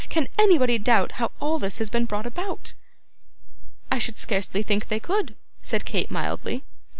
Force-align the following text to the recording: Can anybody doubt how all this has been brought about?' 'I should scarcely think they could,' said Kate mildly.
Can 0.09 0.29
anybody 0.39 0.79
doubt 0.79 1.11
how 1.11 1.31
all 1.39 1.59
this 1.59 1.77
has 1.77 1.91
been 1.91 2.05
brought 2.05 2.25
about?' 2.25 2.73
'I 3.91 3.99
should 3.99 4.17
scarcely 4.17 4.63
think 4.63 4.87
they 4.87 4.99
could,' 4.99 5.35
said 5.61 5.85
Kate 5.85 6.09
mildly. 6.09 6.63